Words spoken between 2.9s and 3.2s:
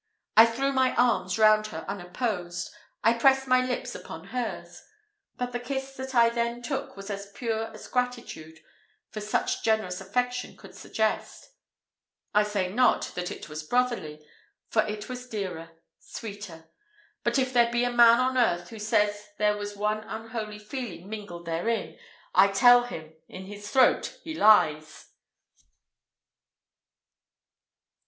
I